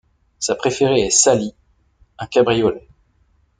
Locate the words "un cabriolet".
2.17-2.87